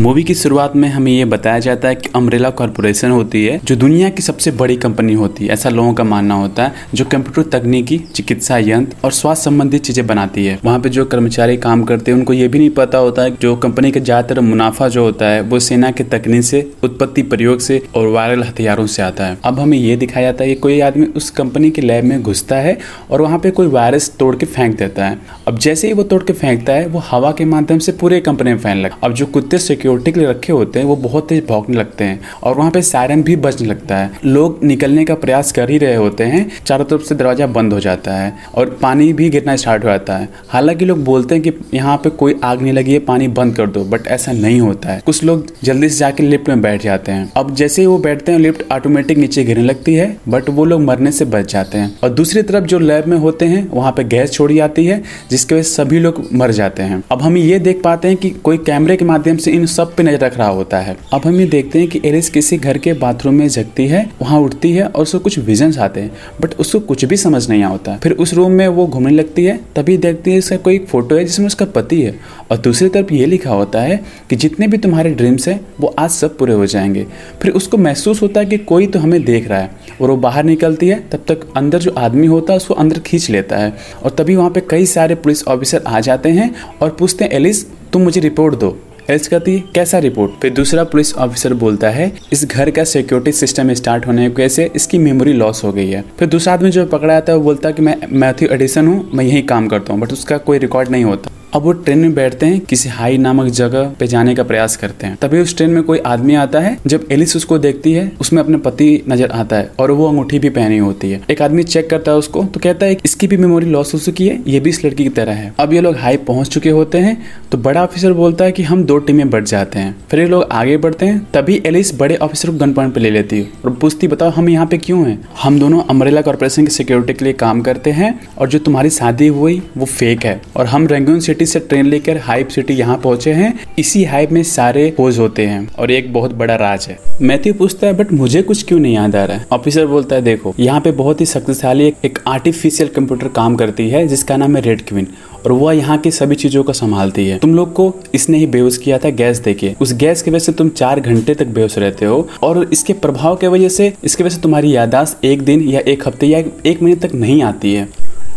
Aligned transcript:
Movie 0.00 0.22
की 0.24 0.34
शुरुआत 0.34 0.76
में 0.76 0.88
हमें 0.88 1.10
ये 1.12 1.24
बताया 1.24 1.58
जाता 1.58 1.88
है 1.88 1.94
कि 1.94 2.08
अम्ब्रेला 2.14 2.50
कॉरपोरेशन 2.50 3.10
होती 3.10 3.44
है, 3.44 3.58
जो 3.64 3.74
दुनिया 3.76 4.08
की 4.08 4.22
सबसे 4.22 4.50
बड़ी 4.50 4.76
कंपनी 4.76 5.14
होती 5.14 5.46
है। 5.46 5.52
ऐसा 5.52 5.70
लोगों 5.70 5.92
का 5.94 6.04
मानना 6.04 6.34
होता 6.34 6.64
है, 6.64 6.72
जो 6.94 7.04
कंप्यूटर 7.04 7.48
तकनीकी, 7.50 7.98
चिकित्सा 8.14 8.58
यंत्र 8.58 8.96
और 9.04 9.12
स्वास्थ्य 9.12 9.44
संबंधित 9.44 9.82
चीज़ें 9.84 10.06
बनाती 10.06 10.44
है। 10.46 10.58
वहाँ 10.64 10.78
पे 10.80 10.88
जो 10.88 11.04
कर्मचारी 11.04 11.56
काम 11.56 11.82
करते 11.84 12.10
हैं, 12.10 12.18
उनको 12.18 12.32
ये 12.32 12.46
भी 12.48 12.58
नहीं 12.58 12.70
पता 12.70 12.98
होता 12.98 13.22
है 13.22 13.36
जो 13.36 13.54
कंपनी 13.56 13.90
का 13.90 14.00
ज़्यादातर 14.00 14.40
मुनाफा 14.40 14.88
जो 14.88 15.04
होता 15.04 15.26
है, 15.26 15.40
वो 15.40 15.58
सेना 15.58 15.90
के 15.90 16.04
तकनीक 16.06 16.44
से, 16.44 16.60
उत्पत्ति 16.84 17.22
प्रयोग 17.24 17.60
से 17.60 17.80
और 17.94 18.06
वायरल 18.06 18.44
हथियारों 18.44 18.86
से 18.86 19.02
आता 19.02 19.26
है। 19.26 19.38
अब 19.44 19.60
हमें 19.60 19.76
ये 19.78 19.96
दिखाया 19.96 20.30
जाता 20.30 20.44
है 20.44 20.54
कि 20.54 20.60
कोई 20.60 20.80
आदमी 20.80 21.06
उस 21.16 21.30
कंपनी 21.32 21.70
के 21.70 21.82
लैब 21.82 22.04
में 22.04 22.22
घुसता 22.22 22.56
है 22.58 22.76
और 23.10 23.22
वहाँ 23.22 23.38
पे 23.38 23.50
कोई 23.50 23.66
वायरस 23.66 24.10
तोड़ 24.18 24.34
के 24.36 24.46
फेंक 24.46 24.78
देता 24.78 25.08
है। 25.08 25.18
अब 25.48 25.58
जैसे 25.58 25.86
ही 25.86 25.92
वो 25.92 26.02
तोड़ 26.04 26.22
के 26.22 26.32
फेंकता 26.32 26.72
है, 26.72 26.86
वो 26.86 27.02
हवा 27.10 27.32
के 27.32 27.44
माध्यम 27.44 27.78
से 27.78 27.92
पूरे 27.92 28.20
कंपनी 28.22 28.50
में 28.50 28.58
फैलने 28.58 28.82
लगा। 28.82 28.98
अब 29.04 29.14
जो 29.14 29.26
कुत्ते 29.28 29.58
सिक्योरिटी 29.90 30.12
के 30.12 30.20
लिए 30.20 30.28
रखे 30.28 30.52
होते 30.52 30.78
हैं, 30.78 30.86
वो 30.86 30.96
बहुत 30.96 31.28
तेज 31.28 31.46
भौंकने 31.46 31.76
लगते 31.76 32.04
हैं 32.04 32.20
और 32.42 32.54
वहाँ 32.56 32.70
पे 32.70 32.82
सायरन 32.82 33.22
भी 33.22 33.34
बजने 33.36 33.68
लगता 33.68 33.96
है। 33.96 34.10
लोग 34.24 34.58
निकलने 34.64 35.04
का 35.04 35.14
प्रयास 35.14 35.50
कर 35.52 35.70
ही 35.70 35.78
रहे 35.78 35.94
होते 35.94 36.24
हैं, 36.24 36.50
चारों 36.66 36.84
तरफ़ 36.84 37.02
से 37.02 37.14
दरवाज़ा 37.14 37.46
बंद 37.48 37.72
हो 37.72 37.80
जाता 37.80 38.14
है 38.14 38.32
और 38.54 38.78
पानी 38.82 39.12
भी 39.12 39.28
गिरना 39.30 39.56
स्टार्ट 39.56 39.84
हो 39.84 39.88
जाता 39.88 40.16
है। 40.16 40.28
हालाँकि 40.48 40.84
लोग 40.84 41.02
बोलते 41.04 41.34
हैं 41.34 41.42
कि 41.44 41.52
यहाँ 41.74 41.96
पे 41.96 42.10
कोई 42.12 42.34
आग 42.44 42.62
नहीं 42.62 42.72
लगी 42.72 42.92
है, 42.92 42.98
पानी 43.00 43.28
बंद 43.30 43.56
कर 43.56 43.66
दो 43.66 43.84
बट 43.84 44.06
ऐसा 44.08 44.32
नहीं 44.32 44.60
होता 44.60 44.88
है। 44.88 45.02
कुछ 45.06 45.22
लोग 45.24 45.46
जल्दी 45.64 45.88
से 45.88 45.98
जाके 45.98 46.22
लिफ्ट 46.22 46.48
में 46.48 46.62
बैठ 46.62 46.82
जाते 46.82 47.12
हैं। 47.12 47.30
अब 47.36 47.54
जैसे 47.54 47.82
ही 47.82 47.86
वो 47.86 47.98
बैठते 47.98 48.32
हैं 48.32 48.38
लिफ्ट 48.38 48.64
ऑटोमेटिक 48.72 49.18
नीचे 49.18 49.44
गिरने 49.44 49.64
लगती 49.64 49.94
है 49.94 50.16
बट 50.28 50.48
वो 50.50 50.64
लोग 50.64 50.80
मरने 50.80 51.12
से 51.12 51.24
बच 51.26 51.52
जाते 51.52 51.78
हैं। 51.78 51.90
और 52.04 52.10
दूसरी 52.10 52.42
तरफ़ 52.42 52.64
जो 52.64 52.78
लैब 52.78 53.06
में 53.06 53.16
होते 53.18 53.44
हैं, 53.44 53.68
वहाँ 53.70 53.92
पे 53.92 54.04
गैस 54.06 54.32
छोड़ी 54.32 54.54
जाती 54.54 54.86
है, 54.86 55.02
जिसकी 55.30 55.54
वजह 55.54 55.62
सभी 55.64 55.98
लोग 55.98 56.22
मर 56.34 56.50
जाते 56.52 56.82
हैं। 56.82 57.02
अब 57.12 57.22
हम 57.22 57.36
ये 57.36 57.58
देख 57.58 57.80
पाते 57.84 58.08
हैं 58.08 58.16
कि 58.16 58.30
कोई 58.44 58.56
कैमरे 58.60 58.96
के 58.96 59.04
माध्यम 59.04 59.36
से 59.36 59.50
इन 59.50 59.66
सब 59.70 59.94
पे 59.96 60.02
नज़र 60.02 60.18
रख 60.18 60.36
रहा 60.38 60.48
होता 60.48 60.78
है। 60.78 60.96
अब 61.12 61.26
हम 61.26 61.40
ये 61.40 61.46
देखते 61.46 61.78
हैं 61.78 61.88
कि 61.88 62.00
एलिस 62.04 62.28
किसी 62.30 62.56
घर 62.58 62.78
के 62.78 62.92
बाथरूम 62.92 63.34
में 63.34 63.48
जगती 63.48 63.86
है, 63.86 64.04
वहाँ 64.22 64.40
उठती 64.40 64.72
है 64.72 64.84
और 64.84 65.02
उसको 65.02 65.18
कुछ 65.18 65.38
विजन 65.38 65.74
आते 65.78 66.00
हैं 66.00 66.12
बट 66.40 66.54
उसको 66.54 66.80
कुछ 66.80 67.04
भी 67.04 67.16
समझ 67.16 67.48
नहीं 67.50 67.62
आता। 67.62 67.96
फिर 67.96 68.12
उस 68.12 68.34
रूम 68.34 68.52
में 68.52 68.66
वो 68.68 68.86
घूमने 68.86 69.10
लगती 69.10 69.44
है, 69.44 69.58
तभी 69.76 69.96
देखती 69.96 70.30
है 70.30 70.38
इसका 70.38 70.56
कोई 70.56 70.78
फ़ोटो 70.78 71.16
है 71.16 71.24
जिसमें 71.24 71.46
उसका 71.46 71.64
पति 71.66 72.00
है। 72.02 72.14
और 72.50 72.58
दूसरी 72.58 72.88
तरफ़ 72.88 73.12
ये 73.12 73.26
लिखा 73.26 73.50
होता 73.50 73.80
है 73.80 74.00
कि 74.30 74.36
जितने 74.36 74.66
भी 74.68 74.78
तुम्हारे 74.78 75.10
ड्रीम्स 75.10 75.48
हैं, 75.48 75.60
वो 75.80 75.94
आज 75.98 76.10
सब 76.10 76.36
पूरे 76.38 76.54
हो 76.54 76.66
जाएँगे। 76.66 77.06
फिर 77.42 77.52
उसको 77.52 77.76
महसूस 77.76 78.22
होता 78.22 78.40
है 78.40 78.46
कि 78.46 78.58
कोई 78.58 78.86
तो 78.86 78.98
हमें 78.98 79.24
देख 79.24 79.48
रहा 79.48 79.58
है, 79.58 79.70
और 80.00 80.10
वो 80.10 80.16
बाहर 80.16 80.44
निकलती 80.44 80.88
है, 80.88 81.00
तब 81.10 81.24
तक 81.28 81.46
अंदर 81.56 81.78
जो 81.78 81.94
आदमी 81.98 82.26
होता 82.26 82.52
है, 82.52 82.56
उसको 82.56 82.74
अंदर 82.74 82.98
खींच 82.98 83.30
लेता 83.30 83.56
है। 83.56 83.72
और 84.04 84.10
तभी 84.10 84.36
वहाँ 84.36 84.50
पे 84.50 84.62
कई 84.70 84.86
सारे 84.86 85.14
पुलिस 85.14 85.46
ऑफिसर 85.48 85.82
आ 85.86 86.00
जाते 86.00 86.28
हैं 86.28 86.54
और 86.82 86.90
पूछते 86.90 87.24
हैं, 87.24 87.30
एलिस, 87.32 87.66
तुम 87.92 88.02
मुझे 88.02 88.20
रिपोर्ट 88.20 88.54
दो। 88.54 88.78
एल्स 89.10 89.28
कहती 89.28 89.54
है 89.54 89.62
कैसा 89.74 89.98
रिपोर्ट? 89.98 90.32
फिर 90.42 90.52
दूसरा 90.52 90.84
पुलिस 90.84 91.14
ऑफिसर 91.16 91.54
बोलता 91.56 91.90
है, 91.90 92.10
इस 92.32 92.44
घर 92.46 92.70
का 92.70 92.84
सिक्योरिटी 92.84 93.32
सिस्टम 93.32 93.72
स्टार्ट 93.74 94.06
होने 94.06 94.28
की 94.28 94.34
वजह 94.34 94.48
से 94.48 94.70
इसकी 94.76 94.98
मेमोरी 94.98 95.32
लॉस 95.32 95.64
हो 95.64 95.72
गई 95.72 95.88
है। 95.88 96.04
फिर 96.18 96.28
दूसरा 96.28 96.54
आदमी 96.54 96.70
जो 96.70 96.86
पकड़ा 96.86 97.12
जाता 97.12 97.32
है, 97.32 97.38
वो 97.38 97.44
बोलता 97.44 97.68
है 97.68 97.74
कि 97.74 97.82
मैं 97.82 97.96
मैथ्यू 98.12 98.48
एडिसन 98.48 98.86
हूँ, 98.86 99.10
मैं 99.14 99.24
यही 99.24 99.42
काम 99.44 99.68
करता 99.68 99.92
हूँ 99.92 100.00
बट 100.00 100.12
उसका 100.12 100.38
कोई 100.38 100.58
रिकॉर्ड 100.58 100.88
नहीं 100.88 101.04
होता। 101.04 101.30
अब 101.52 101.62
वो 101.62 101.72
ट्रेन 101.74 101.98
में 101.98 102.14
बैठते 102.14 102.46
हैं, 102.46 102.58
किसी 102.60 102.88
हाई 102.88 103.16
नामक 103.18 103.46
जगह 103.50 103.88
पे 104.00 104.06
जाने 104.06 104.34
का 104.34 104.42
प्रयास 104.42 104.76
करते 104.76 105.06
हैं। 105.06 105.16
तभी 105.22 105.38
उस 105.38 105.56
ट्रेन 105.56 105.70
में 105.70 105.82
कोई 105.82 105.98
आदमी 105.98 106.34
आता 106.34 106.60
है, 106.60 106.76
जब 106.86 107.06
एलिस 107.12 107.34
उसको 107.36 107.58
देखती 107.58 107.92
है, 107.92 108.10
उसमें 108.20 108.42
अपने 108.42 108.58
पति 108.58 109.02
नज़र 109.08 109.30
आता 109.30 109.56
है 109.56 109.70
और 109.80 109.90
वो 109.90 110.06
अंगूठी 110.08 110.38
भी 110.38 110.50
पहनी 110.50 110.78
होती 110.78 111.10
है। 111.10 111.20
एक 111.30 111.42
आदमी 111.42 111.62
चेक 111.64 111.88
करता 111.90 112.12
है 112.12 112.18
उसको 112.18 112.42
तो 112.44 112.60
कहता 112.60 112.86
है, 112.86 112.96
इसकी 113.04 113.26
भी 113.26 113.36
मेमोरी 113.36 113.66
लॉस 113.66 113.94
हो 113.94 113.98
चुकी 113.98 114.28
है, 114.28 114.38
ये 114.46 114.60
भी 114.60 114.70
इस 114.70 114.84
लड़की 114.84 115.04
की 115.04 115.10
तरह 115.10 115.32
है। 115.32 115.52
अब 115.60 115.72
ये 115.72 115.80
लोग 115.80 115.96
हाई 115.96 116.16
पहुँच 116.28 116.48
चुके 116.48 116.70
होते 116.70 116.98
हैं 116.98 117.16
तो 117.50 117.58
बड़ा 117.58 117.82
ऑफिसर 117.82 118.12
बोलता 118.12 118.44
है 118.44 118.52
कि 118.52 118.62
हम 118.62 118.84
दो 118.84 118.98
टीमें 119.00 119.28
बढ़ 119.30 119.44
जाते 119.44 119.78
हैं। 119.78 119.94
फिर 120.10 120.20
ये 120.20 120.26
लोग 120.26 120.42
आगे 120.52 120.76
बढ़ते 120.78 121.06
हैं, 121.06 121.26
तभी 121.34 121.60
एलिस 121.66 121.94
बड़े 121.98 122.16
ऑफिसर 122.18 122.50
को 122.50 122.56
गन 122.56 122.72
पॉइंट 122.72 122.94
पे 122.94 123.00
ले 123.00 123.10
लेती 123.10 123.38
है 123.38 123.48
और 123.64 123.72
पूछती 123.72 124.08
बताओ, 124.08 124.30
हम 124.30 124.48
यहाँ 124.48 124.66
पे 124.66 124.78
क्यों 124.78 125.06
हैं? 125.08 125.18
हम 125.42 125.58
दोनों 125.60 125.82
अमरेला 125.84 126.22
कॉर्पोरेशन 126.22 126.64
की 126.64 126.70
सिक्योरिटी 126.72 127.14
के 127.14 127.24
लिए 127.24 127.34
काम 127.34 127.60
करते 127.62 127.90
हैं 127.92 128.18
और 128.38 128.48
जो 128.48 128.58
तुम्हारी 128.60 128.90
शादी 128.92 129.26
हुई, 129.28 129.62
वो 129.76 129.86
फेक 129.86 130.24
है 130.24 130.40
और 130.56 130.66
हम 130.66 130.86
रेंगून 130.86 131.20
सिटी 131.20 131.39
से 131.46 131.60
ट्रेन 131.60 131.86
लेकर 131.86 132.18
हाइप 132.18 132.48
सिटी 132.48 132.74
यहाँ 132.74 132.96
पहुँचे 132.98 133.32
हैं 133.32 133.52
इसी 133.78 134.04
हाइप 134.04 134.32
में 134.32 134.42
सारे 134.42 134.90
पोज 134.96 135.18
होते 135.18 135.46
हैं 135.46 135.66
और 135.74 135.90
एक 135.90 136.12
बहुत 136.12 136.34
बड़ा 136.34 136.54
राज 136.56 136.86
है। 136.88 136.98
मैथ्यू 137.22 137.54
पूछता 137.54 137.86
है 137.86 137.92
बट 137.92 138.12
मुझे 138.12 138.42
कुछ 138.42 138.62
क्यों 138.64 138.78
नहीं 138.78 138.94
याद 138.94 139.16
आ 139.16 139.24
रहा 139.24 139.36
है? 139.36 139.46
ऑफिसर 139.52 139.86
बोलता 139.86 140.16
है 140.16 140.22
देखो 140.22 140.54
यहाँ 140.60 140.80
पे 140.80 140.90
बहुत 140.92 141.20
ही 141.20 141.26
शक्तिशाली 141.26 141.86
एक, 141.86 141.96
एक 142.04 142.18
आर्टिफिशियल 142.26 142.88
कंप्यूटर 142.88 143.28
काम 143.30 143.56
करती 143.56 143.88
है 143.90 144.06
जिसका 144.08 144.36
नाम 144.36 144.56
है 144.56 144.62
रेड 144.62 144.86
क्वीन 144.88 145.06
और 145.44 145.52
वह 145.52 145.72
यहाँ 145.72 145.96
की 145.98 146.10
सभी 146.10 146.34
चीज़ों 146.34 146.62
को 146.64 146.72
संभालती 146.72 147.26
है। 147.26 147.38
तुम 147.38 147.54
लोग 147.54 147.72
को 147.72 147.92
इसने 148.14 148.38
ही 148.38 148.46
बेहोश 148.46 148.76
किया 148.78 148.98
था 148.98 149.10
गैस 149.10 149.38
देके 149.38 149.72
उस 149.80 149.94
गैस 149.94 150.22
की 150.22 150.30
वजह 150.30 150.38
से 150.38 150.52
तुम 150.52 150.68
चार 150.70 151.00
घंटे 151.00 151.34
तक 151.34 151.46
बेहोश 151.48 151.78
रहते 151.78 152.04
हो 152.04 152.26
और 152.42 152.62
इसके 152.72 152.92
प्रभाव 152.94 153.36
की 153.36 153.46
वजह 153.46 153.68
से 153.68 153.92
इसकी 154.04 154.24
वजह 154.24 154.34
से 154.34 154.42
तुम्हारी 154.42 154.74
यादाश्त 154.74 155.24
एक 155.24 155.42
दिन 155.42 155.62
या 155.62 155.80
एक 155.80 156.06
हफ़्ते 156.08 156.26
या 156.26 156.38
एक 156.38 156.82
महीने 156.82 157.00
तक 157.00 157.14
नहीं 157.14 157.42
आती 157.42 157.74
है। 157.74 157.88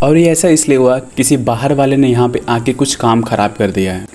और 0.04 0.16
ये 0.16 0.30
ऐसा 0.30 0.48
इसलिए 0.48 0.78
हुआ, 0.78 0.98
किसी 1.16 1.36
बाहर 1.36 1.72
वाले 1.74 1.96
ने 1.96 2.08
यहाँ 2.08 2.28
पे 2.28 2.40
आके 2.48 2.72
कुछ 2.72 2.94
काम 2.94 3.22
खराब 3.22 3.54
कर 3.58 3.70
दिया 3.70 3.92
है। 3.92 4.06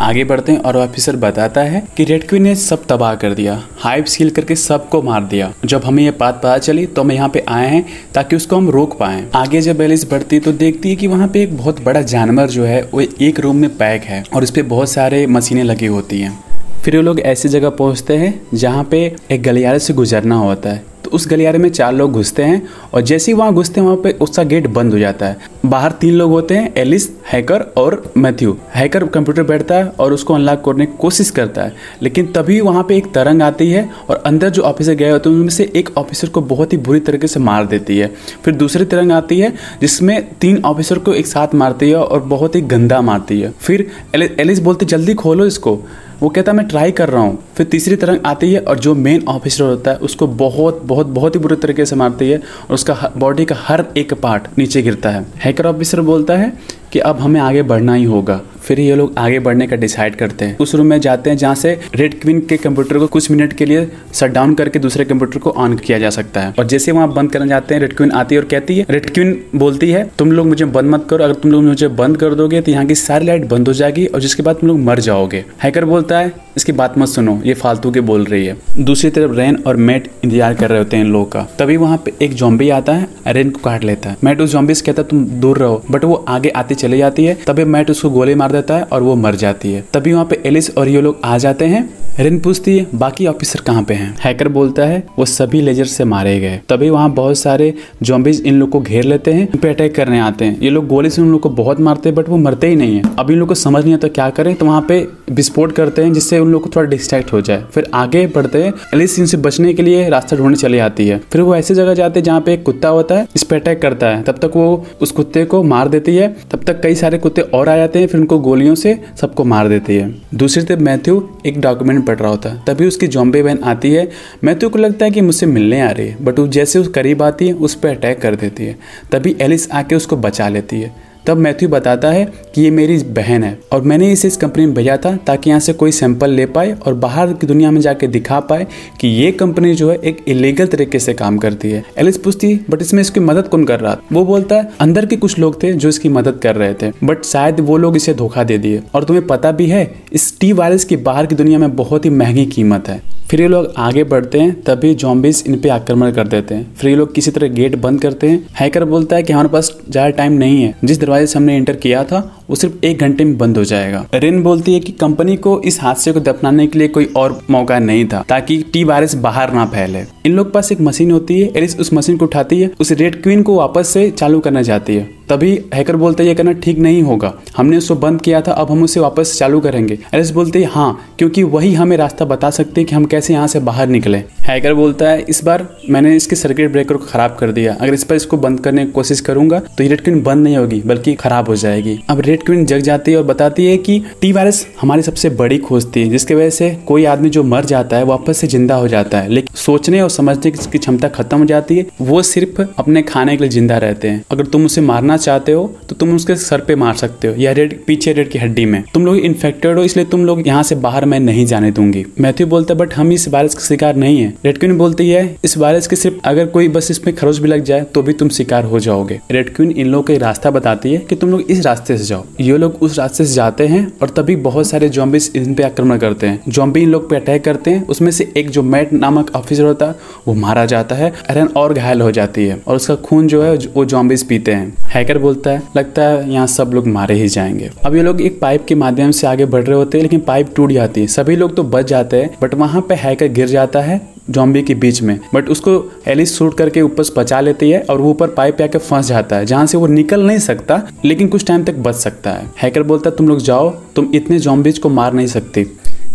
आगे 0.00 0.24
बढ़ते 0.24 0.52
हैं 0.52 0.58
और 0.60 0.76
ऑफिसर 0.76 1.16
बताता 1.16 1.60
है 1.62 1.82
कि 1.96 2.04
रेड 2.04 2.28
क्वीन 2.28 2.42
ने 2.42 2.54
सब 2.56 2.84
तबाह 2.88 3.14
कर 3.14 3.34
दिया 3.34 3.62
हाइप 3.78 4.04
सील 4.04 4.30
करके 4.30 4.56
सबको 4.56 5.00
मार 5.02 5.24
दिया। 5.24 5.52
जब 5.64 5.84
हमें 5.84 6.02
ये 6.02 6.10
बात 6.10 6.34
पता 6.34 6.56
चली 6.58 6.84
तो 6.86 7.02
हम 7.02 7.12
यहाँ 7.12 7.28
पे 7.28 7.44
आए 7.48 7.68
हैं 7.68 7.84
ताकि 8.14 8.36
उसको 8.36 8.56
हम 8.56 8.68
रोक 8.70 8.96
पाए। 8.98 9.24
आगे 9.34 9.60
जब 9.60 9.80
एलिस 9.80 10.10
बढ़ती 10.10 10.40
तो 10.40 10.52
देखती 10.52 10.90
है 10.90 10.96
कि 10.96 11.06
वहाँ 11.06 11.28
पे 11.28 11.42
एक 11.42 11.56
बहुत 11.56 11.82
बड़ा 11.84 12.02
जानवर 12.04 12.48
जो 12.48 12.64
है, 12.64 12.82
वो 12.84 13.00
एक 13.00 13.40
रूम 13.40 13.56
में 13.56 13.76
पैक 13.76 14.02
है 14.02 14.22
और 14.34 14.42
इस 14.42 14.50
पे 14.50 14.62
बहुत 14.64 14.90
सारे 14.90 15.26
मशीनें 15.28 15.64
लगी 15.64 15.86
होती 15.88 16.20
हैं। 16.20 16.38
फिर 16.84 16.96
वो 16.96 17.02
लोग 17.02 17.20
ऐसी 17.20 17.48
जगह 17.48 17.70
पहुँचते 17.72 18.16
हैं 18.16 18.40
जहाँ 18.54 18.84
पे 18.84 19.04
एक 19.30 19.42
गलियारे 19.42 19.78
से 19.78 19.94
गुजरना 19.94 20.36
होता 20.36 20.70
है। 20.70 20.91
उस 21.12 21.28
गलियारे 21.28 21.58
में 21.58 21.68
चार 21.70 21.92
लोग 21.94 22.12
घुसते 22.12 22.42
हैं 22.42 22.68
और 22.94 23.00
जैसे 23.00 23.32
ही 23.32 23.38
वहाँ 23.38 23.54
घुसते 23.54 23.80
हैं, 23.80 23.86
वहाँ 23.86 24.00
पे 24.00 24.10
उसका 24.20 24.42
गेट 24.42 24.66
बंद 24.66 24.92
हो 24.92 24.98
जाता 24.98 25.26
है। 25.26 25.38
बाहर 25.66 25.90
तीन 25.90 26.14
लोग 26.14 26.30
होते 26.30 26.54
हैं, 26.54 26.74
एलिस, 26.76 27.08
हैकर 27.32 27.60
और 27.76 28.12
मैथ्यू। 28.16 28.56
हैकर 28.74 29.06
कंप्यूटर 29.06 29.42
बैठता 29.42 29.74
है 29.74 29.88
और 29.88 30.12
उसको 30.12 30.34
अनलॉक 30.34 30.64
करने 30.64 30.86
की 30.86 30.96
कोशिश 30.98 31.30
करता 31.30 31.62
है। 31.62 31.74
लेकिन 32.02 32.26
तभी 32.26 32.60
वहाँ 32.60 32.84
पे 32.84 32.96
एक 32.96 33.12
तरंग 33.14 33.42
आती 33.42 33.70
है 33.70 33.90
और 34.10 34.22
अंदर 34.26 34.48
जो 34.48 34.62
ऑफिसर 34.62 34.94
गए 34.94 35.10
होते 35.10 35.30
हैं, 35.30 35.36
उनमें 35.36 35.48
से 35.48 35.72
एक 35.76 35.90
ऑफिसर 35.96 36.28
को 36.28 36.40
बहुत 36.40 36.72
ही 36.72 36.78
बुरी 36.78 37.00
तरीके 37.00 37.26
से 37.26 37.40
मार 37.40 37.66
देती 37.66 37.98
है। 37.98 38.12
फिर 38.44 38.54
दूसरी 38.54 38.84
तरंग 38.84 39.12
आती 39.12 39.40
है, 39.40 39.52
जिसमें 39.80 40.34
तीन 40.40 40.62
ऑफिसर 40.64 40.98
को 40.98 41.14
एक 41.14 41.26
साथ 41.26 41.54
मारती 41.54 41.90
है 41.90 41.96
और 41.96 42.20
बहुत 42.20 42.54
ही 42.54 42.60
गंदा 42.60 43.00
मारती 43.00 43.40
है। 43.40 43.52
फिर 43.60 43.90
एलिस 44.14 44.58
बोलती 44.58 44.86
जल्दी 44.86 45.14
खोलो 45.14 45.46
इसको। 45.46 45.80
वो 46.22 46.28
कहता 46.28 46.52
है, 46.52 46.58
मैं 46.58 46.66
ट्राई 46.68 46.92
कर 46.92 47.08
रहा 47.08 47.22
हूँ। 47.22 47.38
फिर 47.56 47.66
तीसरी 47.66 47.96
तरंग 47.96 48.18
आती 48.26 48.52
है 48.52 48.60
और 48.60 48.78
जो 48.78 48.94
मेन 48.94 49.24
ऑफिसर 49.28 49.64
होता 49.64 49.90
है, 49.90 49.96
उसको 49.96 50.26
बहुत 50.26 50.82
बहुत 50.84 51.06
बहुत 51.06 51.34
ही 51.34 51.40
बुरे 51.40 51.56
तरीके 51.56 51.86
से 51.86 51.96
मारती 51.96 52.30
है 52.30 52.38
और 52.38 52.74
उसका 52.74 53.12
बॉडी 53.16 53.44
का 53.44 53.54
हर 53.58 53.84
एक 53.96 54.14
पार्ट 54.14 54.42
नीचे 54.58 54.82
गिरता 54.82 55.10
है। 55.10 55.26
हैकर 55.36 55.66
ऑफिसर 55.66 56.00
बोलता 56.00 56.36
है 56.36 56.52
कि, 56.92 56.98
अब 56.98 57.20
हमें 57.20 57.40
आगे 57.40 57.62
बढ़ना 57.62 57.94
ही 57.94 58.04
होगा। 58.04 58.40
फिर 58.62 58.80
ये 58.80 58.94
लोग 58.96 59.14
आगे 59.18 59.38
बढ़ने 59.40 59.66
का 59.66 59.76
डिसाइड 59.76 60.16
करते 60.16 60.44
हैं। 60.44 60.56
उस 60.58 60.74
रूम 60.74 60.86
में 60.86 61.00
जाते 61.00 61.30
हैं 61.30 61.36
जहाँ 61.36 61.54
से 61.54 61.78
रेड 61.94 62.20
क्वीन 62.20 62.40
के 62.42 62.56
कंप्यूटर 62.58 62.98
को 62.98 63.06
कुछ 63.08 63.30
मिनट 63.30 63.52
के 63.52 63.64
लिए 63.64 63.86
शट 64.14 64.30
डाउन 64.32 64.54
करके 64.54 64.78
दूसरे 64.78 65.04
कंप्यूटर 65.04 65.38
को 65.38 65.50
ऑन 65.52 65.76
किया 65.76 65.98
जा 65.98 66.10
सकता 66.10 66.40
है। 66.40 66.54
और 66.58 66.66
जैसे 66.66 66.92
वहाँ 66.92 67.12
बंद 67.14 67.32
करने 67.32 67.48
जाते 67.48 67.74
हैं 67.74 67.80
रेड 67.80 67.96
क्वीन 67.96 68.10
आती 68.12 68.34
है 68.34 68.40
और 68.40 68.46
कहती 68.48 68.78
है 68.78 68.86
रेड 68.90 69.10
क्वीन 69.10 69.36
बोलती 69.56 69.90
है, 69.90 70.04
तुम 70.18 70.32
लोग 70.32 70.46
मुझे 70.46 70.64
बंद 70.66 70.90
मत 70.90 71.06
करो। 71.10 71.24
अगर 71.24 71.34
तुम 71.34 71.52
लोग 71.52 71.62
मुझे 71.64 71.88
बंद 71.90 72.16
कर 72.16 72.34
दोगे 72.34 72.60
तो 72.60 72.70
यहाँ 72.72 72.84
की 72.86 72.94
सारी 72.96 73.26
लाइट 73.26 73.44
बंद 73.48 73.68
हो 73.68 73.74
जाएगी 73.74 74.06
और 74.06 74.20
जिसके 74.20 74.42
बाद 74.42 74.56
तुम 74.56 74.68
लोग 74.68 74.78
मर 74.80 75.00
जाओगे। 75.00 75.44
हैकर 75.62 75.84
बोलता 75.84 76.18
है, 76.18 76.32
इसकी 76.56 76.72
बात 76.72 76.98
मत 76.98 77.08
सुनो, 77.08 77.40
ये 77.44 77.54
फालतू 77.54 77.90
के 77.90 78.00
बोल 78.02 78.24
रही 78.24 78.46
है। 78.46 78.56
दूसरी 78.80 79.10
तरफ़ 79.10 79.32
रेन 79.32 79.56
और 79.66 79.76
मैट 79.78 80.08
इंतज़ार 80.24 80.54
कर 80.54 80.70
रहे 80.70 80.78
होते 80.78 80.96
हैं 80.96 81.04
इन 81.04 81.10
लोगों 81.12 81.26
का। 81.26 81.46
तभी 81.58 81.76
वहाँ 81.76 81.96
पे 82.04 82.12
एक 82.22 82.34
जॉम्बी 82.34 82.68
आता 82.70 82.92
है 82.92 83.08
रेन 83.28 83.50
को 83.50 83.60
काट 83.60 83.84
लेता 83.84 84.10
है। 84.10 84.16
मैट 84.24 84.40
उस 84.40 84.52
जॉम्बी 84.52 84.74
से 84.74 84.84
कहता 84.86 85.02
है, 85.02 85.08
तुम 85.08 85.24
दूर 85.40 85.58
रहो। 85.58 85.82
बट 85.90 86.04
वो 86.04 86.14
आगे 86.28 86.48
आती 86.50 86.74
चली 86.76 86.98
जाती 86.98 87.24
है, 87.24 87.34
तभी 87.46 87.64
मैट 87.66 87.90
उसको 87.90 88.10
गोली 88.10 88.34
मार 88.34 88.51
देता 88.52 88.76
है 88.76 88.82
और 88.82 89.02
वो 89.02 89.14
मर 89.14 89.34
जाती 89.34 89.72
है। 89.72 89.84
तभी 89.94 90.12
वहाँ 90.12 90.24
पे 90.24 90.42
एलिस 90.46 90.70
और 90.76 90.88
ये 90.88 91.00
लोग 91.00 91.20
आ 91.24 91.38
जाते 91.38 91.66
हैं। 91.66 92.01
रिन 92.18 92.38
पूछती 92.40 92.78
है, 92.78 92.86
बाकी 92.94 93.26
ऑफिसर 93.26 93.60
कहाँ 93.60 93.82
पे 93.82 93.94
हैं? 93.94 94.16
हैकर 94.24 94.48
बोलता 94.48 94.84
है, 94.84 95.06
वो 95.18 95.24
सभी 95.24 95.60
लेजर 95.60 95.84
से 95.84 96.04
मारे 96.04 96.40
गए। 96.40 96.60
तभी 96.68 96.90
वहाँ 96.90 97.10
बहुत 97.10 97.38
सारे 97.38 97.74
जॉम्बीज 98.02 98.42
इन 98.46 98.54
लोग 98.54 98.70
को 98.70 98.80
घेर 98.80 99.04
लेते 99.04 99.32
हैं 99.32 99.58
पे 99.58 99.68
अटैक 99.68 99.94
करने 99.94 100.20
आते 100.20 100.44
हैं। 100.44 100.60
ये 100.60 100.70
लोग 100.70 100.86
गोली 100.86 101.10
से 101.10 101.22
उन 101.22 101.30
लोग 101.32 101.40
को 101.40 101.48
बहुत 101.48 101.80
मारते 101.80 102.08
हैं, 102.08 102.16
बट 102.16 102.28
वो 102.28 102.36
मरते 102.36 102.66
ही 102.66 102.76
नहीं 102.76 102.96
है। 102.96 103.02
अब 103.18 103.30
इन 103.30 103.38
लोग 103.38 103.48
को 103.48 103.54
समझ 103.54 103.84
नहीं 103.84 103.94
आता 103.94 104.08
क्या 104.08 104.30
करें 104.30 104.54
तो 104.54 104.66
वहाँ 104.66 104.84
पे 104.88 105.08
विस्फोट 105.30 105.72
करते 105.72 106.02
हैं, 106.02 106.12
जिससे 106.12 106.38
उन 106.38 106.52
लोग 106.52 106.62
को 106.62 106.70
थोड़ा 106.76 106.88
डिस्ट्रैक्ट 106.90 107.32
हो 107.32 107.40
जाए। 107.40 107.64
फिर 107.74 107.90
आगे 107.94 108.26
बढ़ते 108.26 108.62
हैं, 108.62 108.72
एलिस 108.94 109.18
इनसे 109.18 109.36
बचने 109.36 109.74
के 109.74 109.82
लिए 109.82 110.08
रास्ता 110.08 110.36
ढूँढने 110.36 110.56
चली 110.56 110.78
आती 110.78 111.08
है। 111.08 111.20
फिर 111.32 111.40
वो 111.40 111.56
ऐसी 111.56 111.74
जगह 111.74 111.94
जाते 111.94 112.20
हैं 112.20 112.24
जहाँ 112.24 112.40
पे 112.40 112.54
एक 112.54 112.62
कुत्ता 112.62 112.88
होता 112.88 113.14
है, 113.14 113.26
इस 113.36 113.42
पे 113.42 113.56
अटैक 113.56 113.82
करता 113.82 114.06
है। 114.06 114.22
तब 114.22 114.38
तक 114.38 114.52
वो 114.56 114.86
उस 115.00 115.10
कुत्ते 115.10 115.44
को 115.44 115.62
मार 115.62 115.88
देती 115.88 116.16
है। 116.16 116.36
तब 116.50 116.64
तक 116.66 116.82
कई 116.82 116.94
सारे 116.94 117.18
कुत्ते 117.18 117.42
और 117.42 117.68
आ 117.68 117.76
जाते 117.76 117.98
हैं, 117.98 118.06
फिर 118.06 118.20
उनको 118.20 118.38
गोलियों 118.38 118.74
से 118.74 118.98
सबको 119.20 119.44
मार 119.44 119.68
देती 119.68 119.96
है। 119.96 120.14
दूसरी 120.34 120.62
तरफ़ 120.62 120.80
मैथ्यू 120.80 121.28
एक 121.46 121.60
डॉक्यूमेंट 121.60 122.01
पढ़ 122.02 122.18
रहा 122.18 122.30
होता, 122.30 122.54
तभी 122.66 122.86
उसकी 122.86 123.06
जॉम्बे 123.06 123.42
बहन 123.42 123.58
आती 123.64 123.90
है। 123.90 124.08
मैथ्यू 124.44 124.68
को 124.68 124.78
लगता 124.78 125.04
है 125.04 125.10
कि 125.10 125.20
मुझसे 125.20 125.46
मिलने 125.46 125.80
आ 125.80 125.90
रही 125.90 126.08
है, 126.08 126.24
बट 126.24 126.38
वो 126.38 126.46
जैसे 126.48 126.78
उस 126.78 126.88
करीब 126.88 127.22
आती 127.22 127.46
है, 127.46 127.52
उस 127.52 127.74
पर 127.74 127.88
अटैक 127.88 128.20
कर 128.20 128.34
देती 128.34 128.66
है। 128.66 128.76
तभी 129.12 129.36
एलिस 129.40 129.70
आके 129.70 129.94
उसको 129.94 130.16
बचा 130.16 130.48
लेती 130.48 130.80
है। 130.80 131.11
तब 131.26 131.36
मैथ्यू 131.36 131.68
बताता 131.68 132.10
है 132.10 132.24
कि 132.54 132.62
ये 132.62 132.70
मेरी 132.70 132.96
बहन 133.12 133.44
है 133.44 133.58
और 133.72 133.82
मैंने 133.82 134.10
इसे 134.12 134.28
इस 134.28 134.36
कंपनी 134.36 134.66
में 134.66 134.74
भेजा 134.74 134.96
था 134.96 135.14
ताकि 135.16 135.50
यहाँ 135.50 135.60
से 135.60 135.72
कोई 135.72 135.92
सैंपल 135.92 136.30
ले 136.30 136.46
पाए 136.46 136.72
और 136.86 136.94
बाहर 136.94 137.32
की 137.32 137.46
दुनिया 137.46 137.70
में 137.70 137.80
जाके 137.80 138.06
दिखा 138.06 138.40
पाए 138.40 138.66
कि 139.00 139.08
ये 139.08 139.30
कंपनी 139.32 139.74
जो 139.74 139.90
है 139.90 139.96
एक 139.96 140.24
इलीगल 140.28 140.66
तरीके 140.66 140.98
से 140.98 141.14
काम 141.14 141.38
करती 141.38 141.70
है। 141.70 141.84
एलिस 141.98 142.18
पूछती 142.18 142.54
बट 142.70 142.82
इसमें 142.82 143.00
इसकी 143.00 143.20
मदद 143.20 143.48
कौन 143.48 143.64
कर 143.64 143.80
रहा? 143.80 143.96
वो 144.12 144.24
बोलता 144.24 144.56
है 144.56 144.70
अंदर 144.80 145.06
के 145.06 145.16
कुछ 145.16 145.38
लोग 145.38 145.62
थे 145.62 145.72
जो 145.72 145.88
इसकी 145.88 146.08
मदद 146.08 146.40
कर 146.42 146.56
रहे 146.56 146.74
थे 146.74 146.90
बट 147.04 147.24
शायद 147.24 147.60
वो 147.60 147.76
लोग 147.76 147.96
इसे 147.96 148.14
धोखा 148.14 148.44
दे 148.44 148.58
दिए। 148.58 148.82
और 148.94 149.04
तुम्हें 149.04 149.26
पता 149.26 149.52
भी 149.52 149.66
है, 149.66 149.90
इस 150.12 150.38
टी 150.40 150.52
वायरस 150.52 150.84
की 150.84 150.96
बाहर 150.98 151.26
की 151.26 151.34
दुनिया 151.34 151.58
में 151.58 151.74
बहुत 151.76 152.04
ही 152.04 152.10
महँगी 152.10 152.46
कीमत 152.46 152.88
है। 152.88 153.00
फिर 153.30 153.40
ये 153.40 153.46
लोग 153.48 153.72
आगे 153.78 154.02
बढ़ते 154.04 154.38
हैं, 154.40 154.52
तभी 154.62 154.94
जॉम्बिस 154.94 155.46
इन 155.46 155.58
पे 155.60 155.68
आक्रमण 155.68 156.10
कर 156.12 156.28
देते 156.28 156.54
हैं। 156.54 156.74
फिर 156.74 156.90
ये 156.90 156.96
लोग 156.96 157.14
किसी 157.14 157.30
तरह 157.30 157.48
गेट 157.48 157.76
बंद 157.76 158.00
करते 158.00 158.28
हैं। 158.28 158.46
हैकर 158.54 158.84
बोलता 158.84 159.16
है 159.16 159.22
कि 159.22 159.32
हमारे 159.32 159.48
पास 159.48 159.70
ज़्यादा 159.90 160.10
टाइम 160.10 160.32
नहीं 160.32 160.62
है। 160.62 160.74
जिस 160.84 161.00
दरवाजे 161.00 161.26
से 161.26 161.38
हमने 161.38 161.56
एंटर 161.56 161.76
किया 161.76 162.04
था 162.04 162.20
वो 162.52 162.56
सिर्फ़ 162.56 162.84
एक 162.86 162.98
घंटे 162.98 163.24
में 163.24 163.36
बंद 163.38 163.58
हो 163.58 163.62
जाएगा। 163.64 164.04
रेन 164.14 164.42
बोलती 164.42 164.72
है 164.74 164.80
कि 164.80 164.92
कंपनी 164.92 165.36
को 165.36 165.60
इस 165.60 165.80
हादसे 165.80 166.12
को 166.12 166.20
दफनाने 166.20 166.66
के 166.66 166.78
लिए 166.78 166.88
कोई 166.88 167.04
और 167.16 167.38
मौका 167.50 167.78
नहीं 167.78 168.04
था, 168.04 168.24
ताकि 168.28 168.58
टी 168.72 168.82
वायरस 168.84 169.14
बाहर 169.14 169.52
ना 169.52 169.64
फैले। 169.66 170.04
इन 170.26 170.32
लोग 170.32 170.52
पास 170.52 170.70
एक 170.72 170.80
मशीन 170.80 171.10
होती 171.10 171.40
है, 171.40 171.50
एलिस 171.56 171.78
उस 171.80 171.92
मशीन 171.92 172.16
को 172.16 172.24
उठाती 172.24 172.60
है, 172.60 172.70
उस 172.80 172.92
रेड 172.92 173.22
क्वीन 173.22 173.42
को 173.42 173.56
वापस 173.56 173.88
से 173.88 174.10
चालू 174.10 174.40
करना 174.40 174.62
चाहती 174.62 174.96
है। 174.96 175.10
तभी 175.28 175.50
हैकर 175.74 175.96
बोलते 175.96 176.24
ये 176.24 176.34
करना 176.34 176.52
ठीक 176.54 176.78
नहीं 176.78 177.02
होगा। 177.02 177.32
हमने 177.56 177.76
उसको 177.76 177.94
बंद 177.94 178.20
किया 178.20 178.40
था, 178.40 178.52
अब 178.52 178.70
हम 178.70 178.82
उसे 178.82 179.00
वापस 179.00 179.36
चालू 179.38 179.60
करेंगे। 179.60 179.98
एलिस 180.14 180.30
बोलते 180.30 180.58
है 180.58 180.68
हाँ 180.70 181.14
क्योंकि 181.18 181.42
वही 181.44 181.72
हमें 181.74 181.96
रास्ता 181.96 182.24
बता 182.24 182.50
सकते 182.50 182.80
हैं 182.80 182.88
कि 182.88 182.94
हम 182.94 183.04
कैसे 183.04 183.32
यहाँ 183.32 183.46
से 183.46 183.60
बाहर 183.60 183.88
निकले। 183.88 184.18
हैकर 184.42 184.74
बोलता 184.74 185.08
है, 185.08 185.20
इस 185.22 185.42
बार 185.44 185.66
मैंने 185.90 186.14
इसके 186.16 186.36
सर्किट 186.36 186.70
ब्रेकर 186.72 186.96
को 186.96 187.06
खराब 187.06 187.36
कर 187.40 187.52
दिया। 187.52 187.76
अगर 187.80 187.94
इस 187.94 188.04
पर 188.04 188.14
इसको 188.14 188.36
बंद 188.36 188.60
करने 188.60 188.84
की 188.86 188.92
कोशिश 188.92 189.20
करूँगा 189.20 189.58
तो 189.58 189.82
ये 189.82 189.88
रेड 189.88 190.00
क्वीन 190.00 190.22
बंद 190.22 190.44
नहीं 190.44 190.56
होगी, 190.56 190.82
बल्कि 190.82 191.14
खराब 191.14 191.48
हो 191.48 191.56
जाएगी। 191.56 191.98
अब 192.10 192.20
रेड 192.20 192.41
क्वीन 192.42 192.64
जग 192.66 192.80
जाती 192.82 193.12
है 193.12 193.16
और 193.16 193.24
बताती 193.24 193.66
है 193.66 193.76
कि 193.78 193.98
टी 194.20 194.32
वायरस 194.32 194.66
हमारी 194.80 195.02
सबसे 195.02 195.30
बड़ी 195.32 195.58
खोज 195.60 195.86
थी, 195.86 196.04
जिसकी 196.06 196.34
वजह 196.34 196.50
से 196.50 196.70
कोई 196.86 197.04
आदमी 197.06 197.30
जो 197.30 197.42
मर 197.44 197.64
जाता 197.64 197.96
है 197.96 198.04
वापस 198.04 198.38
से 198.38 198.46
ज़िंदा 198.46 198.74
हो 198.74 198.88
जाता 198.88 199.18
है। 199.18 199.28
लेकिन 199.30 199.56
सोचने 199.56 200.00
और 200.00 200.10
समझने 200.10 200.50
की 200.50 200.78
क्षमता 200.78 201.08
खत्म 201.10 201.38
हो 201.38 201.44
जाती 201.44 201.76
है। 201.78 201.86
वो 202.02 202.22
सिर्फ़ 202.24 202.60
अपने 202.78 203.02
खाने 203.04 203.36
के 203.36 203.42
लिए 203.42 203.50
ज़िंदा 203.50 203.78
रहते 203.78 204.08
हैं। 204.08 204.24
अगर 204.30 204.46
तुम 204.46 204.64
उसे 204.66 204.80
मारना 204.82 205.16
चाहते 205.18 205.52
हो 205.52 205.66
तो 205.88 205.94
तुम 205.96 206.14
उसके 206.14 206.36
सर 206.36 206.60
पे 206.60 206.74
मार 206.76 206.94
सकते 206.96 207.28
हो, 207.28 207.34
या 207.38 207.52
रेड, 207.52 207.78
पीछे 207.86 208.12
रेड 208.12 208.30
की 208.30 208.38
हड्डी 208.38 208.64
में। 208.64 208.82
तुम 208.94 209.06
लोग 209.06 209.16
इन्फेक्टेड 209.18 209.78
हो, 209.78 209.84
इसलिए 209.84 210.06
तुम 210.06 210.24
लोग 210.26 210.46
यहाँ 210.46 210.62
से 210.62 210.74
बाहर 210.76 211.04
मैं 211.04 211.20
नहीं 211.20 211.46
जाने 211.46 211.70
दूँगी। 211.72 212.04
मैथ्यू 212.20 212.46
बोलते 212.46 212.74
बट 212.74 212.94
हम 212.94 213.12
इस 213.12 213.28
वायरस 213.28 213.54
का 213.54 213.64
शिकार 213.64 213.96
नहीं 213.96 214.20
है। 214.20 214.32
रेड 214.44 214.58
क्वीन 214.58 214.76
बोलती 214.78 215.08
है, 215.10 215.24
इस 215.44 215.56
वायरस 215.58 215.86
के 215.86 215.96
सिर्फ़, 215.96 216.16
अगर 216.24 216.46
कोई 216.48 216.68
बस 216.70 216.90
इसमें 216.90 217.14
खरोच 217.16 217.38
भी 217.38 217.48
लग 217.48 217.64
जाए 217.64 217.84
तो 217.84 218.02
भी 218.02 218.12
तुम 218.14 218.28
शिकार 218.30 218.64
हो 218.64 218.80
जाओगे। 218.80 219.20
रेड 219.32 219.54
क्वीन 219.56 219.70
इन 219.72 219.86
लोगों 219.86 220.02
को 220.04 220.20
रास्ता 220.20 220.50
बताती 220.50 220.92
है 220.92 220.98
कि 221.00 221.16
तुम 221.16 221.30
लोग 221.30 221.50
इस 221.50 221.64
रास्ते 221.66 221.96
से 221.98 222.04
जाओ। 222.04 222.21
ये 222.40 222.56
लोग 222.58 222.76
उस 222.82 222.98
रास्ते 222.98 223.24
से 223.24 223.34
जाते 223.34 223.66
हैं 223.66 223.86
और 224.02 224.08
तभी 224.08 224.36
बहुत 224.42 224.66
सारे 224.66 224.88
जॉम्बिस 224.88 225.34
इन 225.36 225.54
पे 225.54 225.62
आक्रमण 225.62 225.98
करते 225.98 226.26
हैं। 226.26 226.40
जॉम्बी 226.48 226.82
इन 226.82 226.90
लोग 226.90 227.08
पे 227.10 227.16
अटैक 227.16 227.44
करते 227.44 227.70
हैं। 227.70 227.86
उसमें 227.86 228.10
से 228.10 228.32
एक 228.36 228.50
जो 228.50 228.62
मैट 228.62 228.92
नामक 228.92 229.30
ऑफिसर 229.36 229.64
होता 229.64 229.86
है 229.86 229.94
वो 230.28 230.34
मारा 230.34 230.64
जाता 230.66 230.94
है 230.94 231.12
एरन 231.30 231.48
और 231.56 231.74
घायल 231.74 232.00
हो 232.00 232.10
जाती 232.10 232.46
है 232.46 232.60
और 232.68 232.76
उसका 232.76 232.94
खून 232.94 233.28
जो 233.28 233.42
है, 233.42 233.56
वो 233.56 233.84
जॉम्बिस 233.84 234.22
पीते 234.22 234.52
हैं। 234.52 234.72
हैकर 234.86 235.18
बोलता 235.18 235.50
है, 235.50 235.62
लगता 235.76 236.02
है 236.02 236.32
यहाँ 236.32 236.46
सब 236.46 236.70
लोग 236.74 236.86
मारे 236.86 237.14
ही 237.14 237.28
जाएँगे। 237.28 237.70
अब 237.84 237.96
ये 237.96 238.02
लोग 238.02 238.20
एक 238.20 238.40
पाइप 238.40 238.64
के 238.64 238.74
माध्यम 238.74 239.10
से 239.10 239.26
आगे 239.26 239.44
बढ़ 239.46 239.64
रहे 239.64 239.76
होते 239.76 239.98
हैं, 239.98 240.02
लेकिन 240.02 240.20
पाइप 240.20 240.54
टूट 240.56 240.72
जाती 240.72 241.00
है। 241.00 241.06
सभी 241.06 241.36
लोग 241.36 241.56
तो 241.56 241.62
बच 241.64 241.86
जाते 241.86 242.16
हैं 242.16 242.30
बट 242.42 242.54
वहाँ 242.54 242.80
पे 242.80 242.94
हैकर 242.94 243.28
गिर 243.28 243.48
जाता 243.48 243.80
है 243.80 244.00
जॉम्बी 244.30 244.62
के 244.62 244.74
बीच 244.74 245.00
में। 245.02 245.18
बट 245.34 245.48
उसको 245.48 245.72
एलिस 246.08 246.36
शूट 246.38 246.56
करके 246.58 246.82
ऊपर 246.82 247.02
से 247.02 247.12
बचा 247.16 247.40
लेती 247.40 247.70
है 247.70 247.80
और 247.80 248.00
वो 248.00 248.10
ऊपर 248.10 248.28
पाइप 248.28 248.56
पे 248.58 248.64
आके 248.64 248.78
फंस 248.78 249.06
जाता 249.06 249.36
है, 249.36 249.46
जहाँ 249.46 249.66
से 249.66 249.78
वो 249.78 249.86
निकल 249.86 250.26
नहीं 250.26 250.38
सकता, 250.38 250.82
लेकिन 251.04 251.28
कुछ 251.28 251.46
टाइम 251.46 251.64
तक 251.64 251.74
बच 251.76 251.94
सकता 251.94 252.30
है। 252.30 252.50
हैकर 252.58 252.82
बोलता 252.82 253.10
है, 253.10 253.16
तुम 253.16 253.28
लोग 253.28 253.40
जाओ, 253.40 253.70
तुम 253.96 254.10
इतने 254.14 254.38
जॉम्बीज 254.38 254.78
को 254.78 254.88
मार 254.88 255.12
नहीं 255.12 255.26
सकते। 255.26 255.66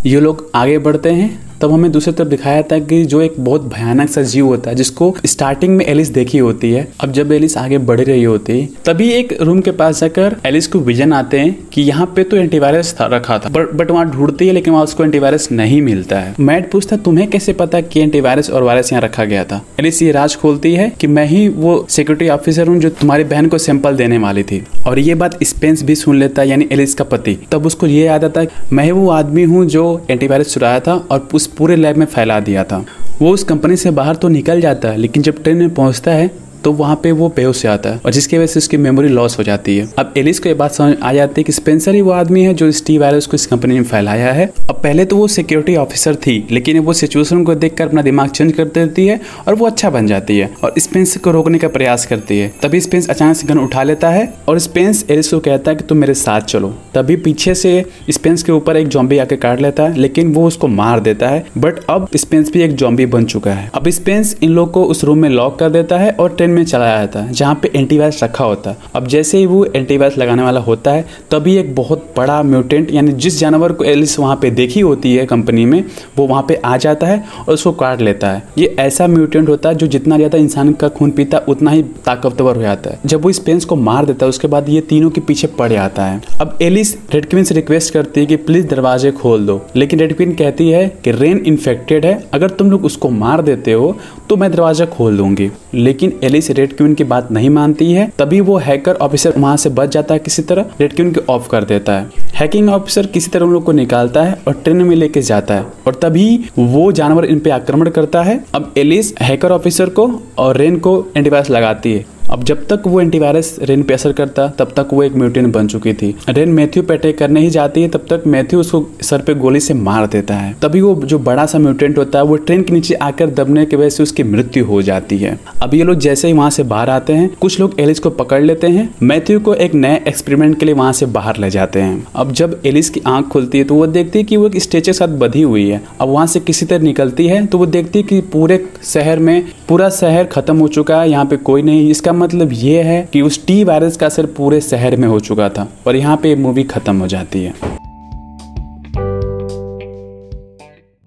ये 0.06 0.20
लोग 0.20 0.50
आगे 0.56 0.78
बढ़ते 0.78 1.10
हैं 1.10 1.47
तब 1.62 1.72
हमें 1.72 1.92
दूसरी 1.92 2.14
तरफ़ 2.14 2.28
दिखाया 2.28 2.62
था 2.62 2.80
कि 2.80 3.04
जो 3.06 3.22
एक 3.22 3.36
बहुत 3.40 3.64
भयानक 3.68 4.10
सा 4.10 4.22
जीव 4.24 4.46
होता 4.46 4.70
है, 4.70 4.76
जिसको 4.76 5.16
स्टार्टिंग 5.26 5.76
में 5.78 5.86
एलिस 5.86 6.10
देखी 6.10 6.38
होती 6.38 6.72
है, 6.72 6.88
अब 7.02 7.12
जब 7.12 7.32
एलिस 7.32 7.58
आगे 7.58 7.78
बढ़ 7.80 8.02
रही 8.02 8.24
होती, 8.24 8.62
तभी 8.86 9.10
एक 9.12 9.34
रूम 9.42 9.62
के 9.62 9.72
पास 9.74 10.00
जाकर 10.02 10.36
एलिस 10.46 10.68
को 10.68 10.80
विजन 10.80 11.14
आते 11.14 11.40
हैं 11.40 11.56
कि 11.74 11.82
यहाँ 11.82 12.06
पे 12.16 12.24
तो 12.24 12.38
एंटीवायरस 12.38 12.94
था, 13.00 13.06
रखा 13.08 13.38
था 13.40 13.50
बट 13.50 13.92
वहाँ 13.92 14.10
ढूंढती 14.12 14.48
है, 14.48 14.54
लेकिन 14.54 14.74
वहाँ 14.74 14.84
उसको 14.84 15.04
एंटीवायरस 15.04 15.48
नहीं 15.52 15.82
मिलता 15.82 16.20
है। 16.20 16.36
मैट 16.40 16.70
पूछता, 16.72 16.98
तुम्हें 16.98 17.30
कैसे 17.30 17.54
पता 17.54 17.82
कि 17.82 18.00
एंटीवायरस 18.00 18.50
और 18.50 18.64
वायरस 18.64 18.92
यहाँ 18.92 19.02
रखा 19.04 19.26
गया 19.26 19.44
था? 19.44 19.62
एलिस 19.80 20.02
ये 20.02 20.12
राज 20.12 20.36
खोलती 20.36 20.74
है 20.74 20.90
कि 21.00 21.08
मैं 21.08 21.26
ही 21.26 21.48
वो 21.50 21.86
सिक्योरिटी 21.90 22.30
ऑफिसर 22.30 22.68
हूँ, 22.68 22.78
जो 22.80 22.90
तुम्हारी 22.92 23.24
बहन 23.26 23.48
को 23.48 23.58
सैंपल 23.58 23.96
देने 23.96 24.18
वाली 24.18 24.44
थी। 24.44 24.64
और 24.88 25.00
ये 25.00 25.16
बात 25.16 25.44
स्पेंस 25.44 25.84
भी 25.84 25.96
सुन 25.96 26.20
लेता 26.20 26.42
है 26.42 26.50
यानी 26.50 26.68
एलिस 26.72 26.94
का 26.94 27.04
पति। 27.06 27.38
तब 27.52 27.66
उसको 27.66 27.88
ये 27.88 28.06
याद 28.06 28.24
आता 28.26 28.46
मैं 28.74 28.92
वो 28.92 29.10
आदमी 29.12 29.44
हूँ, 29.44 29.66
जो 29.66 30.06
एंटीवायरस 30.10 30.54
चुराया 30.54 30.80
था, 30.80 30.96
और 31.12 31.28
उस 31.34 31.46
पूरे 31.48 31.76
लैब 31.76 31.98
में 31.98 32.06
फैला 32.06 32.40
दिया 32.40 32.64
था। 32.64 32.86
वो 33.22 33.32
उस 33.32 33.44
कंपनी 33.44 33.76
से 33.76 33.92
बाहर 33.92 34.16
तो 34.16 34.28
निकल 34.28 34.62
जाता 34.62 34.90
है 34.90 34.98
लेकिन 34.98 35.24
जब 35.24 35.44
ट्रेन 35.44 35.58
में 35.58 35.74
पहुँचता 35.74 36.12
है 36.12 36.30
तो 36.68 36.72
वहाँ 36.74 36.96
पे 37.04 37.12
वो 37.12 37.28
बेहोश 37.36 37.58
से 37.58 37.68
आता 37.68 37.90
है 37.90 38.00
और 38.06 38.12
जिसकी 38.12 38.38
वजह 38.38 38.48
से 38.48 38.58
उसकी 38.58 38.78
मेमोरी 38.78 39.08
लॉस 39.08 39.38
हो 39.40 39.44
जाती 39.44 39.76
है। 39.78 39.88
अब 40.00 40.14
एलिस 40.18 40.40
को 40.40 40.50
ये 40.50 40.56
बात 40.56 40.72
समझ 40.74 40.96
आ 41.04 41.12
जाती 41.14 41.42
है 41.42 41.44
कि 41.44 41.52
स्पेंसर 41.52 41.96
ही 41.96 42.02
वो 42.02 42.12
आदमी 42.12 42.42
है 42.44 42.54
जो 42.54 42.70
स्टी 42.72 42.98
वायरस 42.98 43.26
को 43.26 43.36
इस 43.36 43.46
कंपनी 43.46 43.76
में 43.76 43.84
फैलाया 43.84 44.32
है। 44.34 44.46
अब 44.60 44.80
पहले 44.84 45.06
तो 45.06 45.18
वो 45.18 45.28
सिक्योरिटी 45.28 45.76
ऑफिसर 45.76 46.16
थी, 46.16 46.48
लेकिन 46.52 46.80
वो 46.80 46.94
सिचुएशन 46.94 47.44
को 47.44 47.56
देखकर 47.56 47.88
अपना 47.88 48.02
दिमाग 48.02 48.30
चेंज 48.30 48.52
कर 48.54 48.66
देती 48.68 49.06
है 49.08 49.20
और 49.48 49.56
वो 49.56 49.66
अच्छा 49.66 49.90
बन 49.90 50.08
जाती 50.08 50.38
है 50.38 50.50
और 50.64 50.74
स्पेंस 50.78 51.16
को 51.18 51.32
रोकने 51.32 51.60
का 51.60 51.68
प्रयास 51.68 52.06
करती 52.06 52.40
है। 52.40 52.52
तभी 52.64 52.82
स्पेंस 52.82 53.10
अचानक 53.10 53.38
से 53.38 53.48
गन 53.48 53.60
उठा 53.60 53.84
लेता 53.84 54.10
है 54.10 54.28
और 54.48 54.60
स्पेंस 54.60 55.06
एलिस 55.10 55.32
को 55.32 55.40
कहता 55.40 55.72
है 55.72 55.78
कि 55.78 55.84
तुम 55.84 55.98
मेरे 55.98 56.14
साथ 56.16 56.42
चलो। 56.48 56.74
तभी 56.94 57.16
पीछे 57.18 57.56
से 57.56 57.74
स्पेंस 58.10 58.44
के 58.44 58.52
ऊपर 58.52 58.78
एक 58.78 58.88
जॉम्बी 58.88 59.18
आके 59.18 59.36
काट 59.38 59.62
लेता 59.62 59.84
है, 59.84 59.98
लेकिन 59.98 60.34
वो 60.34 60.46
उसको 60.48 60.68
मार 60.68 61.00
देता 61.00 61.30
है। 61.30 61.46
बट 61.58 61.80
अब 61.90 62.08
स्पेंस 62.16 62.52
भी 62.52 62.62
एक 62.62 62.76
जॉम्बी 62.76 63.06
बन 63.08 63.26
चुका 63.28 63.54
है। 63.54 63.70
अब 63.74 63.90
स्पेंस 63.92 64.36
इन 64.44 64.52
लोग 64.52 64.72
को 64.72 64.84
उस 64.86 65.04
रूम 65.04 65.18
में 65.18 65.30
लॉक 65.30 65.60
कर 65.60 65.70
देता 65.70 65.98
है 65.98 66.12
और 66.12 66.36
ट्रेन 66.36 66.56
में 66.58 66.66
चला 66.66 66.88
जाता 66.90 67.20
है, 67.20 67.34
जहाँ 67.34 67.56
पे 67.56 67.72
एंटीवायरस 67.76 68.24
रखा 68.24 68.46
होता 68.46 68.70
है। 68.70 68.78
अब 68.96 69.08
जैसे 69.08 69.38
ही 69.38 69.46
वो 69.46 69.64
एंटीवायरस 69.66 70.18
लगाने 70.18 70.44
वाला 70.44 70.60
होता 70.62 70.92
है, 70.92 71.06
तभी 71.32 71.56
एक 71.58 71.74
बहुत 71.76 72.14
बड़ा 72.18 72.42
म्यूटेंट 72.44 72.92
यानी 72.92 73.12
जिस 73.14 73.40
जानवर 73.40 73.72
को 73.72 73.84
एलिस 73.86 74.18
वहाँ 74.20 74.36
पे 74.36 74.50
देखी 74.52 74.80
होती 74.82 75.16
है 75.16 75.26
कंपनी 75.26 75.66
में, 75.66 75.84
वो 76.18 76.28
वहाँ 76.28 76.44
पे 76.48 76.56
आ 76.56 76.76
जाता 76.78 77.08
है 77.08 77.24
और 77.40 77.54
उसको 77.54 77.72
काट 77.74 78.02
लेता 78.02 78.32
है। 78.32 78.44
ये 78.58 78.76
ऐसा 78.80 79.08
म्यूटेंट 79.08 79.50
होता 79.50 79.70
है 79.70 79.76
जो 79.76 79.88
जितना 79.88 80.18
ज़्यादा 80.18 80.38
इंसान 80.38 80.74
का 80.74 80.90
खून 80.90 81.12
पीता 81.12 81.42
उतना 81.48 81.72
ही 81.72 81.84
ताकतवर 82.06 82.56
हो 82.56 82.62
जाता 82.62 82.90
है। 82.90 83.00
जब 83.06 83.22
वो 83.22 83.32
स्पेंस 83.34 83.66
को 83.66 83.76
मार 83.78 84.06
देता 84.06 84.26
है, 84.26 84.30
उसके 84.30 84.48
बाद 84.48 84.70
ये 84.70 84.82
तीनों 84.84 85.10
के 85.10 85.22
पीछे 85.22 85.48
पड़ 85.50 85.72
जाता 85.72 86.06
है। 86.06 86.22
अब 86.42 86.58
एलिस 86.62 86.96
रेड 87.14 87.30
क्वीन 87.30 87.44
से 87.44 87.56
रिक्वेस्ट 87.56 87.94
करती 87.94 88.20
है 88.20 88.26
कि 88.26 88.36
प्लीज़ 88.38 88.68
दरवाजे 88.68 89.12
खोल 89.14 89.46
दो, 89.46 89.62
लेकिन 89.76 90.00
रेड 90.00 90.16
क्वीन 90.16 90.34
कहती 90.36 90.70
है 90.70 90.88
कि 91.04 91.12
रेन 91.14 91.44
इन्फेक्टेड 91.48 92.06
है, 92.06 92.22
अगर 92.34 92.50
तुम 92.50 92.72
लोग 92.72 92.86
उसको 92.86 93.10
मार 93.12 93.42
देते 93.42 93.74
हो 93.74 93.96
तो 94.30 94.36
मैं 94.38 94.52
दरवाज़ा 94.52 94.86
खोल 94.88 95.18
दूँगी। 95.18 95.50
लेकिन 95.74 96.14
एलिस 96.24 96.47
रेड 96.54 96.78
क्वीन 96.78 96.94
की 96.94 97.04
बात 97.04 97.32
नहीं 97.32 97.50
मानती 97.50 97.92
है, 97.92 98.12
तभी 98.20 98.42
वो 98.42 98.58
हैकर 98.58 98.96
ऑफिसर 98.96 99.34
वहाँ 99.38 99.58
से 99.58 99.70
बच 99.70 99.90
जाता 99.90 100.14
है 100.14 100.20
किसी 100.20 100.42
तरह, 100.42 100.66
रेड 100.82 100.96
क्वीन 100.96 101.14
को 101.14 101.34
ऑफ़ 101.34 101.50
कर 101.50 101.64
देता 101.64 101.94
है। 101.94 102.10
हैकिंग 102.36 102.70
ऑफिसर 102.70 103.06
किसी 103.06 103.32
तरह 103.32 103.46
उन 103.46 103.54
लोग 103.54 103.64
को 103.64 103.72
निकालता 103.72 104.24
है 104.24 104.38
और 104.48 104.54
ट्रेन 104.54 104.78
में 104.78 104.96
लेके 104.96 105.22
जाता 105.22 105.54
है। 105.54 105.66
और 105.88 105.96
तभी 105.96 106.50
वो 106.60 106.92
जानवर 106.92 107.26
इन 107.26 107.40
पे 107.40 107.50
आक्रमण 107.50 107.90
करता 107.90 108.22
है। 108.24 108.44
अब 108.56 108.74
एलिस 108.78 109.14
हैकर 109.22 109.52
ऑफिसर 109.52 109.90
को 109.90 110.22
और 110.38 110.58
रेन 110.58 110.78
को 110.78 111.06
एंटीवायरस 111.18 111.50
लगाती 111.50 111.94
है। 111.94 112.06
अब 112.32 112.44
जब 112.44 112.66
तक 112.68 112.84
वो 112.88 113.02
एंटीवायरस 113.02 113.56
रेन 113.62 113.84
पे 113.84 113.94
असर 113.94 114.12
करता, 114.12 114.48
तब 114.50 114.72
तक 114.78 114.88
वो 114.94 115.04
एक 115.04 115.16
म्यूटेंट 115.16 115.54
बन 115.54 115.68
चुकी 115.68 115.94
थी। 115.94 116.14
रेन 116.30 116.50
मैथ्यू 116.50 116.84
पे 116.84 116.94
अटैक 116.94 117.18
करने 117.18 117.42
ही 117.42 117.50
जाती 117.50 117.82
है, 117.82 117.88
तब 117.88 118.06
तक 118.10 118.24
मैथ्यू 118.28 118.60
उसको 118.60 118.84
सर 119.02 119.22
पे 119.22 119.34
गोली 119.36 119.60
से 119.60 119.74
मार 119.74 120.08
देता 120.08 120.36
है। 120.36 120.56
तभी 120.62 120.82
वो 120.82 120.94
जो 120.96 121.20
बड़ा 121.20 121.46
सा 121.46 121.60
म्यूटेंट 121.60 121.98
होता 121.98 122.20
है, 122.20 122.26
वो 122.26 122.36
ट्रेन 122.38 122.64
के 122.64 122.74
नीचे 122.74 122.94
आकर 122.94 123.30
दबने 123.30 123.66
की 123.66 123.76
वजह 123.76 123.90
से 123.90 124.04
उसकी 124.04 124.24
मृत्यु 124.24 124.66
हो 124.66 124.82
जाती 124.82 125.18
है। 125.18 125.38
अब 125.62 125.74
ये 125.74 125.84
लोग 125.84 126.00
जैसे 126.00 126.28
ही 126.28 126.34
वहाँ 126.34 126.50
से 126.50 126.64
बाहर 126.64 126.90
आते 126.90 127.14
हैं, 127.14 127.30
कुछ 127.42 127.60
लोग 127.60 127.80
एलिस 127.80 128.00
को 128.00 128.10
पकड़ 128.10 128.42
लेते 128.42 128.68
हैं। 128.68 128.90
मैथ्यू 129.04 129.40
को 129.40 129.54
एक 129.56 129.74
नए 129.76 130.02
एक्सपेरिमेंट 130.08 130.60
के 130.60 130.66
लिए 130.66 130.76
वहाँ 130.76 130.92
से 130.94 131.06
बाहर 131.08 131.38
ले 131.38 131.50
जाते 131.50 131.82
हैं। 131.82 132.06
अब 132.16 132.32
जब 132.32 132.60
एलिस 132.66 132.90
की 132.90 133.02
आँख 133.08 133.28
खुलती 133.28 133.58
है 133.58 133.64
तो 133.64 133.76
वो 133.76 133.88
देखती 133.88 134.20
है 134.20 134.26
कि 134.26 134.38
वो 134.38 134.48
एक 134.48 134.58
स्टेज 134.62 134.86
के 134.86 134.94
साथ 134.94 135.18
बधी 135.20 135.42
हुई 135.42 135.68
है। 135.70 135.82
अब 136.02 136.10
वहाँ 136.10 136.26
से 136.28 136.40
किसी 136.40 136.66
तरह 136.66 136.84
निकलती 136.84 137.28
है 137.28 137.46
तो 137.46 137.58
वो 137.58 137.66
देखती 137.68 138.00
है 138.00 138.04
कि 138.04 138.20
पूरे 138.34 138.64
शहर 138.84 139.20
में, 139.20 139.44
पूरा 139.68 139.90
शहर 139.92 140.26
खत्म 140.26 140.58
हो 140.58 140.68
चुका 140.70 141.02
है, 141.02 141.10
यहाँ 141.10 141.26
पे 141.26 141.38
कोई 141.38 141.62
नहीं। 141.62 141.90
इसका 141.92 142.14
मतलब 142.18 142.54
ये 142.54 142.82
है 142.84 143.02
कि 143.14 143.22
उस 143.22 143.46
टी 143.48 143.64
वायरस 143.64 143.98
का 143.98 144.06
असर 144.06 144.26
पूरे 144.38 144.62
शहर 144.62 144.96
में 144.96 145.08
हो 145.08 145.20
चुका 145.22 145.50
था 145.50 145.68
और 145.88 145.96
यहाँ 145.96 146.18
पे 146.18 146.36
मूवी 146.38 146.64
खत्म 146.66 147.00
हो 147.00 147.08
जाती 147.08 147.44
है। 147.44 147.54